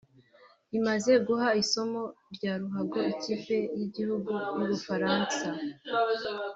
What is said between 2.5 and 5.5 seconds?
ruhago ikipe y’igihugu y’Ubufaransa